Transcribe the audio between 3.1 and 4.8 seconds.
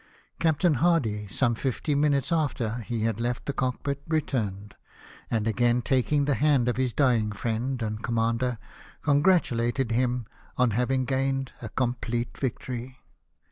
left the cockpit, returned;